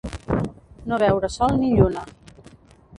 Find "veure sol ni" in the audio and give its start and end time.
1.05-1.71